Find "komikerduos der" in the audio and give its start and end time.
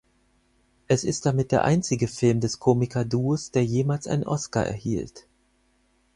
2.57-3.63